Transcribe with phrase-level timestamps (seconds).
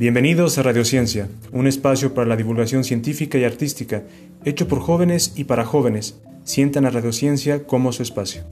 [0.00, 4.04] Bienvenidos a Radiociencia, un espacio para la divulgación científica y artística,
[4.46, 6.22] hecho por jóvenes y para jóvenes.
[6.42, 8.44] Sientan a Radiociencia como su espacio.